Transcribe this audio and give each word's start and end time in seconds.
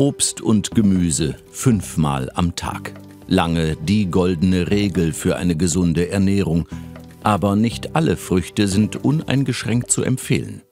Obst 0.00 0.40
und 0.40 0.70
Gemüse 0.70 1.34
fünfmal 1.50 2.30
am 2.34 2.56
Tag. 2.56 2.94
Lange 3.26 3.76
die 3.76 4.06
goldene 4.10 4.70
Regel 4.70 5.12
für 5.12 5.36
eine 5.36 5.56
gesunde 5.56 6.08
Ernährung. 6.08 6.66
Aber 7.22 7.54
nicht 7.54 7.94
alle 7.94 8.16
Früchte 8.16 8.66
sind 8.66 9.04
uneingeschränkt 9.04 9.90
zu 9.90 10.02
empfehlen. 10.02 10.62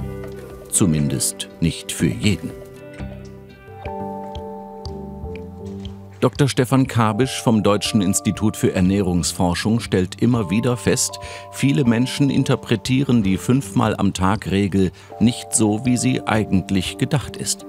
Zumindest 0.71 1.51
nicht 1.61 1.93
für 1.93 2.07
jeden. 2.07 2.53
Dr. 6.21 6.49
Stefan 6.49 6.87
Kabisch 6.87 7.43
vom 7.43 7.63
Deutschen 7.63 8.01
Institut 8.01 8.57
für 8.57 8.73
Ernährungsforschung 8.73 9.81
stellt 9.81 10.23
immer 10.23 10.49
wieder 10.49 10.79
fest, 10.79 11.19
viele 11.53 11.85
Menschen 11.85 12.31
interpretieren 12.31 13.23
die 13.23 13.37
fünfmal 13.37 13.95
am 13.95 14.15
Tag 14.15 14.51
Regel 14.51 14.91
nicht 15.21 15.55
so, 15.55 15.85
wie 15.85 15.99
sie 15.99 16.23
eigentlich 16.23 16.97
gedacht 16.97 17.37
ist. 17.37 17.68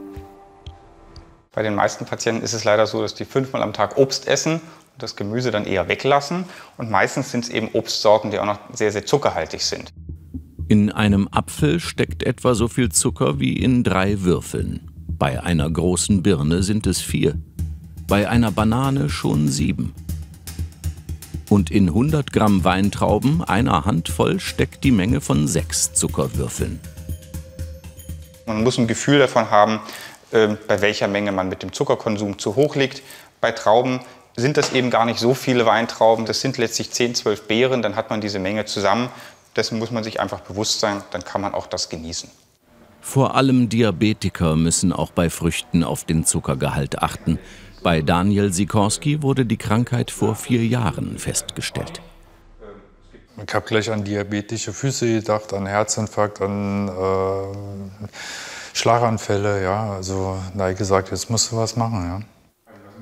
Bei 1.51 1.63
den 1.63 1.75
meisten 1.75 2.05
Patienten 2.05 2.43
ist 2.43 2.53
es 2.53 2.63
leider 2.63 2.87
so, 2.87 3.01
dass 3.01 3.15
die 3.15 3.25
fünfmal 3.25 3.63
am 3.63 3.73
Tag 3.73 3.97
Obst 3.97 4.27
essen 4.27 4.53
und 4.53 5.03
das 5.03 5.15
Gemüse 5.15 5.51
dann 5.51 5.65
eher 5.65 5.87
weglassen. 5.87 6.45
Und 6.77 6.91
meistens 6.91 7.31
sind 7.31 7.45
es 7.45 7.49
eben 7.49 7.69
Obstsorten, 7.73 8.31
die 8.31 8.39
auch 8.39 8.45
noch 8.45 8.59
sehr, 8.73 8.91
sehr 8.91 9.05
zuckerhaltig 9.05 9.63
sind. 9.63 9.91
In 10.67 10.91
einem 10.91 11.27
Apfel 11.31 11.79
steckt 11.79 12.23
etwa 12.23 12.53
so 12.53 12.67
viel 12.67 12.89
Zucker 12.89 13.39
wie 13.39 13.53
in 13.53 13.83
drei 13.83 14.21
Würfeln. 14.21 14.91
Bei 15.07 15.43
einer 15.43 15.69
großen 15.69 16.21
Birne 16.21 16.61
sind 16.63 16.85
es 16.85 17.01
vier 17.01 17.35
bei 18.09 18.27
einer 18.27 18.51
Banane 18.51 19.07
schon 19.07 19.47
sieben. 19.47 19.93
Und 21.47 21.69
in 21.69 21.89
100 21.89 22.33
Gramm 22.33 22.63
Weintrauben, 22.63 23.43
einer 23.43 23.85
Handvoll, 23.85 24.39
steckt 24.39 24.83
die 24.83 24.91
Menge 24.91 25.21
von 25.21 25.47
sechs 25.47 25.93
Zuckerwürfeln. 25.93 26.79
Man 28.47 28.63
muss 28.63 28.79
ein 28.79 28.87
Gefühl 28.87 29.19
davon 29.19 29.51
haben, 29.51 29.79
bei 30.31 30.81
welcher 30.81 31.07
Menge 31.07 31.31
man 31.31 31.49
mit 31.49 31.63
dem 31.63 31.73
Zuckerkonsum 31.73 32.39
zu 32.39 32.55
hoch 32.55 32.75
liegt. 32.75 33.01
Bei 33.41 33.51
Trauben 33.51 34.01
sind 34.35 34.57
das 34.57 34.73
eben 34.73 34.89
gar 34.89 35.05
nicht 35.05 35.19
so 35.19 35.33
viele 35.33 35.65
Weintrauben, 35.65 36.25
das 36.25 36.41
sind 36.41 36.57
letztlich 36.57 36.91
10, 36.91 37.15
12 37.15 37.47
Beeren, 37.47 37.81
dann 37.81 37.95
hat 37.95 38.09
man 38.09 38.21
diese 38.21 38.39
Menge 38.39 38.65
zusammen. 38.65 39.09
Dessen 39.55 39.79
muss 39.79 39.91
man 39.91 40.03
sich 40.03 40.19
einfach 40.19 40.41
bewusst 40.41 40.79
sein, 40.79 41.03
dann 41.11 41.23
kann 41.23 41.41
man 41.41 41.53
auch 41.53 41.67
das 41.67 41.89
genießen. 41.89 42.29
Vor 43.01 43.35
allem 43.35 43.69
Diabetiker 43.69 44.55
müssen 44.55 44.93
auch 44.93 45.11
bei 45.11 45.29
Früchten 45.29 45.83
auf 45.83 46.03
den 46.03 46.25
Zuckergehalt 46.25 47.01
achten. 47.01 47.39
Bei 47.81 48.01
Daniel 48.01 48.51
Sikorski 48.51 49.21
wurde 49.23 49.45
die 49.45 49.57
Krankheit 49.57 50.11
vor 50.11 50.35
vier 50.35 50.65
Jahren 50.65 51.17
festgestellt. 51.17 52.01
Ich 53.45 53.53
habe 53.53 53.65
gleich 53.65 53.89
an 53.89 54.03
diabetische 54.03 54.73
Füße 54.73 55.07
gedacht, 55.07 55.53
an 55.53 55.65
Herzinfarkt, 55.65 56.41
an 56.41 56.89
äh, 56.89 58.07
Schlaganfälle. 58.79 59.63
Ja, 59.63 59.93
also 59.93 60.37
da 60.55 60.61
habe 60.61 60.71
ich 60.71 60.77
gesagt, 60.77 61.11
jetzt 61.11 61.29
musst 61.29 61.51
du 61.51 61.57
was 61.57 61.75
machen. 61.75 62.03
Ja. 62.03 62.21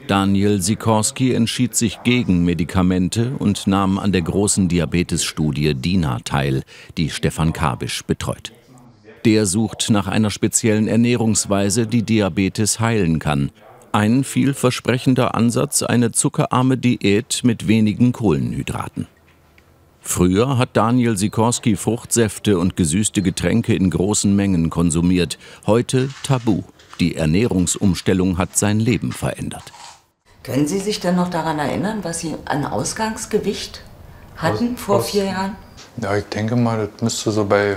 Daniel 0.07 0.61
Sikorski 0.61 1.33
entschied 1.33 1.75
sich 1.75 2.01
gegen 2.03 2.45
Medikamente 2.45 3.33
und 3.37 3.67
nahm 3.67 3.99
an 3.99 4.11
der 4.11 4.21
großen 4.21 4.67
Diabetesstudie 4.69 5.73
DINA 5.73 6.19
teil, 6.23 6.63
die 6.97 7.09
Stefan 7.09 7.53
Kabisch 7.53 8.03
betreut. 8.03 8.53
Der 9.25 9.45
sucht 9.45 9.89
nach 9.89 10.07
einer 10.07 10.29
speziellen 10.29 10.87
Ernährungsweise, 10.87 11.87
die 11.87 12.03
Diabetes 12.03 12.79
heilen 12.79 13.19
kann 13.19 13.51
ein 13.97 14.23
vielversprechender 14.23 15.33
Ansatz 15.33 15.81
eine 15.81 16.11
zuckerarme 16.11 16.77
Diät 16.77 17.41
mit 17.43 17.67
wenigen 17.67 18.11
Kohlenhydraten. 18.11 19.07
Früher 20.07 20.57
hat 20.57 20.69
Daniel 20.77 21.17
Sikorski 21.17 21.75
Fruchtsäfte 21.75 22.57
und 22.57 22.77
gesüßte 22.77 23.21
Getränke 23.21 23.75
in 23.75 23.89
großen 23.89 24.33
Mengen 24.33 24.69
konsumiert. 24.69 25.37
Heute 25.67 26.09
tabu. 26.23 26.63
Die 27.01 27.17
Ernährungsumstellung 27.17 28.37
hat 28.37 28.57
sein 28.57 28.79
Leben 28.79 29.11
verändert. 29.11 29.73
Können 30.43 30.65
Sie 30.65 30.79
sich 30.79 31.01
denn 31.01 31.17
noch 31.17 31.29
daran 31.29 31.59
erinnern, 31.59 31.99
was 32.03 32.21
Sie 32.21 32.35
an 32.45 32.65
Ausgangsgewicht 32.65 33.81
hatten 34.37 34.75
was, 34.75 34.81
vor 34.81 34.99
was? 34.99 35.09
vier 35.09 35.25
Jahren? 35.25 35.55
Ja, 36.01 36.15
ich 36.15 36.25
denke 36.25 36.55
mal, 36.55 36.89
das 36.93 37.01
müsste 37.03 37.31
so 37.31 37.43
bei 37.43 37.75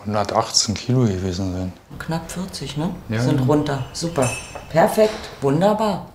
118 0.00 0.74
Kilo 0.74 1.00
gewesen 1.00 1.52
sein. 1.52 1.72
Knapp 1.98 2.32
40, 2.32 2.78
ne? 2.78 2.94
Ja, 3.10 3.20
Sind 3.20 3.46
runter. 3.46 3.84
Super. 3.92 4.30
Perfekt. 4.70 5.28
Wunderbar. 5.42 6.10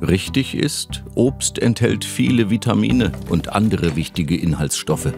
Richtig 0.00 0.54
ist, 0.54 1.02
Obst 1.14 1.58
enthält 1.58 2.04
viele 2.04 2.50
Vitamine 2.50 3.12
und 3.28 3.52
andere 3.52 3.96
wichtige 3.96 4.36
Inhaltsstoffe. 4.36 5.12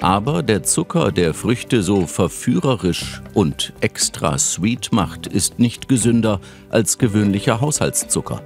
Aber 0.00 0.42
der 0.42 0.62
Zucker, 0.62 1.12
der 1.12 1.32
Früchte 1.32 1.82
so 1.82 2.06
verführerisch 2.06 3.22
und 3.34 3.72
extra 3.80 4.36
sweet 4.38 4.92
macht, 4.92 5.26
ist 5.26 5.58
nicht 5.58 5.88
gesünder 5.88 6.40
als 6.70 6.98
gewöhnlicher 6.98 7.60
Haushaltszucker. 7.60 8.42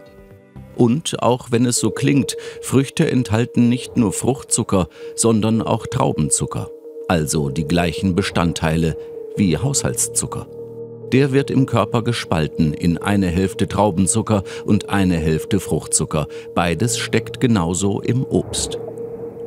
Und 0.77 1.23
auch 1.23 1.51
wenn 1.51 1.65
es 1.65 1.79
so 1.79 1.91
klingt, 1.91 2.37
Früchte 2.61 3.11
enthalten 3.11 3.69
nicht 3.69 3.97
nur 3.97 4.13
Fruchtzucker, 4.13 4.89
sondern 5.15 5.63
auch 5.63 5.87
Traubenzucker 5.87 6.71
also 7.09 7.51
die 7.51 7.67
gleichen 7.67 8.15
Bestandteile 8.15 8.97
wie 9.37 9.57
Haushaltszucker. 9.57 10.47
Der 11.13 11.33
wird 11.33 11.51
im 11.51 11.67
Körper 11.67 12.03
gespalten 12.03 12.73
in 12.73 12.99
eine 12.99 13.29
Hälfte 13.29 13.69
Traubenzucker 13.69 14.43
und 14.65 14.91
eine 14.91 15.17
Hälfte 15.17 15.61
Fruchtzucker. 15.61 16.27
Beides 16.55 16.99
steckt 16.99 17.41
genauso 17.41 18.01
im 18.01 18.25
Obst. 18.25 18.79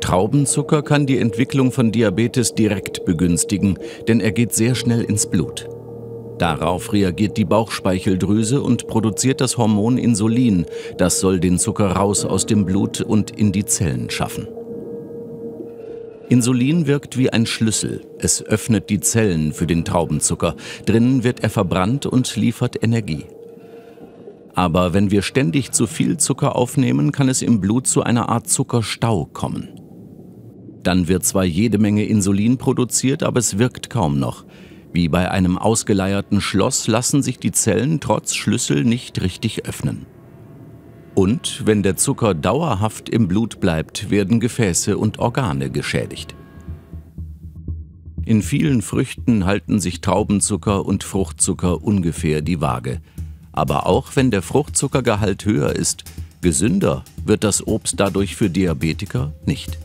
Traubenzucker 0.00 0.82
kann 0.82 1.06
die 1.06 1.18
Entwicklung 1.18 1.72
von 1.72 1.92
Diabetes 1.92 2.54
direkt 2.54 3.04
begünstigen, 3.04 3.78
denn 4.08 4.20
er 4.20 4.32
geht 4.32 4.54
sehr 4.54 4.74
schnell 4.74 5.02
ins 5.02 5.26
Blut. 5.26 5.68
Darauf 6.38 6.94
reagiert 6.94 7.36
die 7.36 7.44
Bauchspeicheldrüse 7.44 8.62
und 8.62 8.86
produziert 8.86 9.42
das 9.42 9.58
Hormon 9.58 9.98
Insulin. 9.98 10.64
Das 10.96 11.20
soll 11.20 11.38
den 11.38 11.58
Zucker 11.58 11.92
raus 11.92 12.24
aus 12.24 12.46
dem 12.46 12.64
Blut 12.64 13.02
und 13.02 13.30
in 13.30 13.52
die 13.52 13.66
Zellen 13.66 14.08
schaffen. 14.08 14.48
Insulin 16.30 16.86
wirkt 16.86 17.18
wie 17.18 17.30
ein 17.30 17.44
Schlüssel. 17.44 18.06
Es 18.20 18.40
öffnet 18.40 18.88
die 18.88 19.00
Zellen 19.00 19.52
für 19.52 19.66
den 19.66 19.84
Traubenzucker. 19.84 20.54
Drinnen 20.86 21.24
wird 21.24 21.40
er 21.40 21.50
verbrannt 21.50 22.06
und 22.06 22.36
liefert 22.36 22.84
Energie. 22.84 23.26
Aber 24.54 24.94
wenn 24.94 25.10
wir 25.10 25.22
ständig 25.22 25.72
zu 25.72 25.88
viel 25.88 26.18
Zucker 26.18 26.54
aufnehmen, 26.54 27.10
kann 27.10 27.28
es 27.28 27.42
im 27.42 27.60
Blut 27.60 27.88
zu 27.88 28.04
einer 28.04 28.28
Art 28.28 28.48
Zuckerstau 28.48 29.24
kommen. 29.24 29.70
Dann 30.84 31.08
wird 31.08 31.24
zwar 31.24 31.44
jede 31.44 31.78
Menge 31.78 32.04
Insulin 32.04 32.58
produziert, 32.58 33.24
aber 33.24 33.40
es 33.40 33.58
wirkt 33.58 33.90
kaum 33.90 34.20
noch. 34.20 34.44
Wie 34.92 35.08
bei 35.08 35.32
einem 35.32 35.58
ausgeleierten 35.58 36.40
Schloss 36.40 36.86
lassen 36.86 37.24
sich 37.24 37.40
die 37.40 37.52
Zellen 37.52 37.98
trotz 37.98 38.36
Schlüssel 38.36 38.84
nicht 38.84 39.20
richtig 39.20 39.66
öffnen. 39.66 40.06
Und 41.14 41.66
wenn 41.66 41.82
der 41.82 41.96
Zucker 41.96 42.34
dauerhaft 42.34 43.08
im 43.08 43.28
Blut 43.28 43.60
bleibt, 43.60 44.10
werden 44.10 44.40
Gefäße 44.40 44.96
und 44.96 45.18
Organe 45.18 45.70
geschädigt. 45.70 46.34
In 48.24 48.42
vielen 48.42 48.80
Früchten 48.80 49.44
halten 49.44 49.80
sich 49.80 50.00
Traubenzucker 50.00 50.86
und 50.86 51.02
Fruchtzucker 51.02 51.82
ungefähr 51.82 52.42
die 52.42 52.60
Waage. 52.60 53.00
Aber 53.52 53.86
auch 53.86 54.14
wenn 54.14 54.30
der 54.30 54.42
Fruchtzuckergehalt 54.42 55.44
höher 55.44 55.74
ist, 55.74 56.04
gesünder 56.40 57.04
wird 57.24 57.42
das 57.42 57.66
Obst 57.66 57.98
dadurch 57.98 58.36
für 58.36 58.48
Diabetiker 58.48 59.32
nicht. 59.46 59.78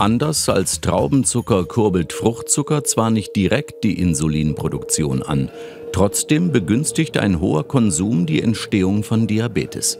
Anders 0.00 0.48
als 0.48 0.80
Traubenzucker 0.80 1.64
kurbelt 1.64 2.12
Fruchtzucker 2.12 2.84
zwar 2.84 3.10
nicht 3.10 3.36
direkt 3.36 3.84
die 3.84 4.00
Insulinproduktion 4.00 5.22
an, 5.22 5.50
Trotzdem 5.92 6.52
begünstigt 6.52 7.18
ein 7.18 7.40
hoher 7.40 7.64
Konsum 7.64 8.26
die 8.26 8.42
Entstehung 8.42 9.02
von 9.02 9.26
Diabetes. 9.26 9.98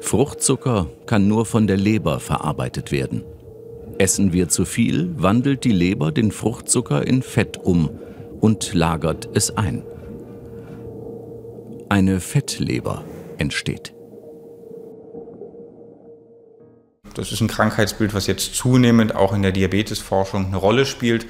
Fruchtzucker 0.00 0.88
kann 1.06 1.28
nur 1.28 1.46
von 1.46 1.66
der 1.66 1.76
Leber 1.76 2.20
verarbeitet 2.20 2.92
werden. 2.92 3.24
Essen 3.98 4.32
wir 4.32 4.48
zu 4.48 4.64
viel, 4.64 5.14
wandelt 5.16 5.64
die 5.64 5.72
Leber 5.72 6.12
den 6.12 6.32
Fruchtzucker 6.32 7.06
in 7.06 7.22
Fett 7.22 7.58
um 7.62 7.88
und 8.40 8.74
lagert 8.74 9.28
es 9.34 9.56
ein. 9.56 9.84
Eine 11.88 12.20
Fettleber 12.20 13.04
entsteht. 13.38 13.94
Das 17.14 17.32
ist 17.32 17.40
ein 17.40 17.48
Krankheitsbild, 17.48 18.14
was 18.14 18.26
jetzt 18.26 18.54
zunehmend 18.54 19.14
auch 19.14 19.32
in 19.32 19.42
der 19.42 19.52
Diabetesforschung 19.52 20.46
eine 20.46 20.56
Rolle 20.56 20.86
spielt, 20.86 21.26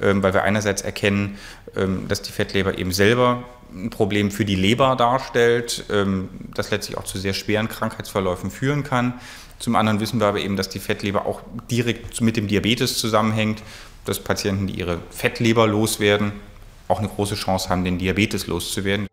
ähm, 0.00 0.22
weil 0.22 0.32
wir 0.34 0.42
einerseits 0.42 0.82
erkennen, 0.82 1.36
ähm, 1.76 2.08
dass 2.08 2.22
die 2.22 2.32
Fettleber 2.32 2.78
eben 2.78 2.92
selber 2.92 3.44
ein 3.74 3.90
Problem 3.90 4.30
für 4.30 4.44
die 4.44 4.54
Leber 4.54 4.96
darstellt, 4.96 5.84
ähm, 5.90 6.28
das 6.54 6.70
letztlich 6.70 6.96
auch 6.96 7.04
zu 7.04 7.18
sehr 7.18 7.34
schweren 7.34 7.68
Krankheitsverläufen 7.68 8.50
führen 8.50 8.84
kann. 8.84 9.14
Zum 9.58 9.76
anderen 9.76 10.00
wissen 10.00 10.20
wir 10.20 10.26
aber 10.26 10.40
eben, 10.40 10.56
dass 10.56 10.68
die 10.68 10.78
Fettleber 10.78 11.26
auch 11.26 11.40
direkt 11.70 12.20
mit 12.20 12.36
dem 12.36 12.46
Diabetes 12.46 12.98
zusammenhängt, 12.98 13.62
dass 14.04 14.20
Patienten, 14.20 14.66
die 14.66 14.78
ihre 14.78 14.98
Fettleber 15.10 15.66
loswerden, 15.66 16.32
auch 16.88 17.00
eine 17.00 17.08
große 17.08 17.34
Chance 17.34 17.68
haben, 17.68 17.84
den 17.84 17.98
Diabetes 17.98 18.46
loszuwerden. 18.46 19.06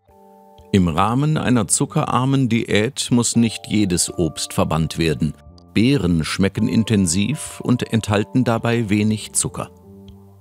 Im 0.72 0.88
Rahmen 0.88 1.38
einer 1.38 1.68
zuckerarmen 1.68 2.50
Diät 2.50 3.10
muss 3.12 3.36
nicht 3.36 3.62
jedes 3.68 4.12
Obst 4.12 4.54
verbannt 4.54 4.98
werden. 4.98 5.34
Beeren 5.74 6.24
schmecken 6.24 6.68
intensiv 6.68 7.60
und 7.62 7.92
enthalten 7.92 8.44
dabei 8.44 8.90
wenig 8.90 9.34
Zucker. 9.34 9.72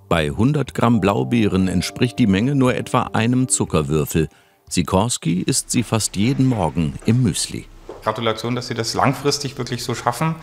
Bei 0.08 0.26
100 0.26 0.74
Gramm 0.74 1.00
Blaubeeren 1.00 1.68
entspricht 1.68 2.18
die 2.18 2.26
Menge 2.26 2.54
nur 2.54 2.74
etwa 2.74 3.10
einem 3.14 3.48
Zuckerwürfel. 3.48 4.28
Sikorski 4.68 5.40
isst 5.40 5.70
sie 5.70 5.82
fast 5.82 6.16
jeden 6.16 6.46
Morgen 6.46 6.94
im 7.06 7.22
Müsli. 7.22 7.66
Gratulation, 8.02 8.54
dass 8.54 8.66
Sie 8.66 8.74
das 8.74 8.94
langfristig 8.94 9.56
wirklich 9.56 9.84
so 9.84 9.94
schaffen. 9.94 10.34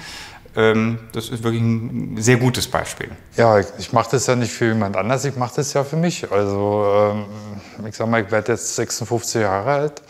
Ähm, 0.55 0.99
das 1.11 1.29
ist 1.29 1.43
wirklich 1.43 1.61
ein 1.61 2.17
sehr 2.17 2.37
gutes 2.37 2.67
Beispiel. 2.67 3.09
Ja, 3.37 3.59
ich 3.59 3.93
mache 3.93 4.09
das 4.11 4.25
ja 4.25 4.35
nicht 4.35 4.51
für 4.51 4.65
jemand 4.65 4.97
anders, 4.97 5.23
ich 5.25 5.35
mache 5.35 5.57
das 5.57 5.73
ja 5.73 5.83
für 5.83 5.97
mich. 5.97 6.31
Also 6.31 6.85
ähm, 7.77 7.85
ich 7.87 7.95
sag 7.95 8.07
mal, 8.09 8.23
ich 8.23 8.31
werde 8.31 8.53
jetzt 8.53 8.75
56 8.75 9.41
Jahre 9.41 9.71
alt 9.71 10.01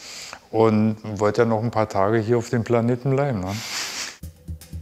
und 0.52 0.98
wollte 1.04 1.42
ja 1.42 1.46
noch 1.46 1.62
ein 1.62 1.72
paar 1.72 1.90
Tage 1.90 2.20
hier 2.20 2.38
auf 2.38 2.50
dem 2.50 2.64
Planeten 2.64 3.12
bleiben. 3.12 3.42
Ne? 3.42 3.56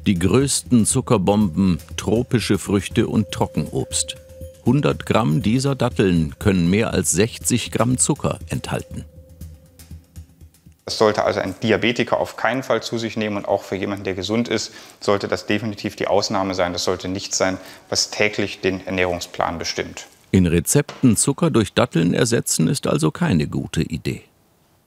Die 0.08 0.18
größten 0.18 0.86
Zuckerbomben, 0.86 1.80
tropische 1.98 2.58
Früchte 2.58 3.10
und 3.10 3.30
Trockenobst. 3.34 4.16
100 4.60 5.06
Gramm 5.06 5.42
dieser 5.42 5.76
Datteln 5.76 6.34
können 6.40 6.70
mehr 6.70 6.94
als 6.94 7.12
60 7.12 7.72
Gramm 7.72 7.98
Zucker 7.98 8.40
enthalten. 8.48 9.04
Das 10.86 10.98
sollte 10.98 11.26
also 11.26 11.42
ein 11.42 11.56
Diabetiker 11.62 12.22
auf 12.22 12.38
keinen 12.38 12.64
Fall 12.64 12.82
zu 12.82 12.98
sich 12.98 13.18
nehmen 13.18 13.36
und 13.36 13.50
auch 13.50 13.64
für 13.64 13.76
jemanden, 13.76 14.06
der 14.06 14.14
gesund 14.14 14.48
ist, 14.48 14.72
sollte 15.02 15.28
das 15.28 15.46
definitiv 15.46 15.98
die 15.98 16.08
Ausnahme 16.08 16.56
sein. 16.56 16.72
Das 16.72 16.86
sollte 16.86 17.10
nichts 17.10 17.38
sein, 17.38 17.58
was 17.90 18.10
täglich 18.10 18.62
den 18.62 18.88
Ernährungsplan 18.88 19.58
bestimmt. 19.58 20.08
In 20.32 20.46
Rezepten 20.46 21.18
Zucker 21.18 21.52
durch 21.52 21.74
Datteln 21.74 22.14
ersetzen 22.14 22.70
ist 22.70 22.88
also 22.88 23.12
keine 23.12 23.48
gute 23.48 23.82
Idee. 23.82 24.24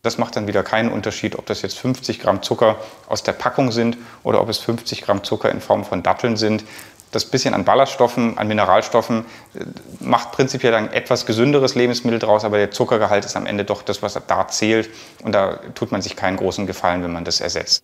Das 0.03 0.17
macht 0.17 0.37
dann 0.37 0.47
wieder 0.47 0.63
keinen 0.63 0.91
Unterschied, 0.91 1.37
ob 1.37 1.47
das 1.47 1.61
jetzt 1.63 1.79
50 1.79 2.21
Gramm 2.21 2.43
Zucker 2.43 2.77
aus 3.07 3.23
der 3.23 3.33
Packung 3.33 3.71
sind 3.71 3.99
oder 4.23 4.41
ob 4.41 4.49
es 4.49 4.59
50 4.59 5.03
Gramm 5.03 5.25
Zucker 5.25 5.51
in 5.51 5.61
Form 5.61 5.85
von 5.85 6.03
Datteln 6.03 6.37
sind 6.37 6.65
das 7.11 7.25
bisschen 7.25 7.55
an 7.55 7.65
Ballaststoffen, 7.65 8.39
an 8.39 8.49
Mineralstoffen 8.49 9.25
äh, 9.55 9.65
macht 10.01 10.33
prinzipiell 10.33 10.75
ein 10.75 10.93
etwas 10.93 11.27
gesünderes 11.27 11.75
Lebensmittel 11.75 12.19
draus, 12.19 12.45
aber 12.45 12.59
der 12.59 12.71
Zuckergehalt 12.71 13.25
ist 13.25 13.37
am 13.37 13.47
Ende 13.47 13.65
doch 13.65 13.83
das, 13.83 14.03
was 14.03 14.19
da 14.27 14.49
zählt. 14.49 14.91
Und 15.23 15.33
da 15.33 15.61
tut 15.75 15.93
man 15.93 16.03
sich 16.03 16.17
keinen 16.17 16.37
großen 16.37 16.67
Gefallen, 16.67 17.03
wenn 17.03 17.13
man 17.13 17.25
das 17.25 17.41
ersetzt. 17.41 17.83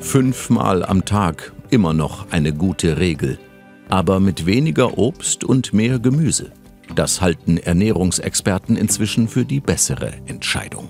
Fünfmal 0.00 0.84
am 0.84 1.04
Tag, 1.04 1.52
immer 1.70 1.92
noch 1.92 2.30
eine 2.30 2.52
gute 2.52 2.98
Regel. 2.98 3.38
Aber 3.88 4.20
mit 4.20 4.46
weniger 4.46 4.96
Obst 4.96 5.44
und 5.44 5.74
mehr 5.74 5.98
Gemüse. 5.98 6.52
Das 6.94 7.20
halten 7.20 7.58
Ernährungsexperten 7.58 8.76
inzwischen 8.76 9.28
für 9.28 9.44
die 9.44 9.60
bessere 9.60 10.12
Entscheidung. 10.26 10.88